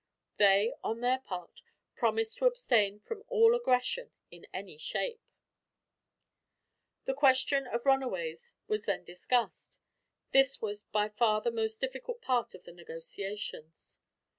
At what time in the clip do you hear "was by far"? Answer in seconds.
10.59-11.41